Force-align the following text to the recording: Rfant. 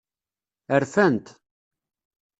Rfant. 0.81 1.25